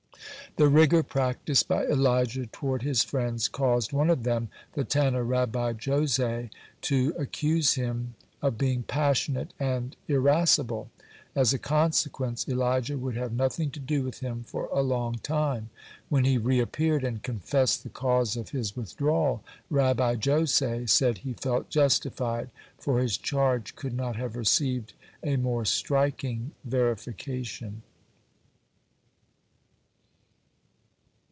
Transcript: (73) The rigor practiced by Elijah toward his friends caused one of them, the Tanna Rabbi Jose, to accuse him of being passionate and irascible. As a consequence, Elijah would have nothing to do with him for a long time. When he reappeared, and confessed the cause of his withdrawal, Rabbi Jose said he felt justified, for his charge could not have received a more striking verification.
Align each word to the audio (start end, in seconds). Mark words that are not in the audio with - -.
(73) 0.57 0.65
The 0.65 0.73
rigor 0.75 1.03
practiced 1.03 1.67
by 1.69 1.85
Elijah 1.85 2.45
toward 2.45 2.81
his 2.81 3.05
friends 3.05 3.47
caused 3.47 3.93
one 3.93 4.09
of 4.09 4.23
them, 4.23 4.49
the 4.73 4.83
Tanna 4.83 5.23
Rabbi 5.23 5.71
Jose, 5.85 6.49
to 6.81 7.13
accuse 7.17 7.75
him 7.75 8.15
of 8.41 8.57
being 8.57 8.83
passionate 8.83 9.53
and 9.61 9.95
irascible. 10.09 10.91
As 11.37 11.53
a 11.53 11.57
consequence, 11.57 12.49
Elijah 12.49 12.97
would 12.97 13.15
have 13.15 13.31
nothing 13.31 13.71
to 13.71 13.79
do 13.79 14.03
with 14.03 14.19
him 14.19 14.43
for 14.43 14.65
a 14.73 14.81
long 14.81 15.15
time. 15.23 15.69
When 16.09 16.25
he 16.25 16.37
reappeared, 16.37 17.05
and 17.05 17.23
confessed 17.23 17.83
the 17.83 17.89
cause 17.89 18.35
of 18.35 18.49
his 18.49 18.75
withdrawal, 18.75 19.45
Rabbi 19.69 20.17
Jose 20.21 20.85
said 20.87 21.19
he 21.19 21.31
felt 21.31 21.69
justified, 21.69 22.49
for 22.77 22.99
his 22.99 23.17
charge 23.17 23.77
could 23.77 23.93
not 23.95 24.17
have 24.17 24.35
received 24.35 24.95
a 25.23 25.37
more 25.37 25.63
striking 25.63 26.51
verification. 26.65 27.83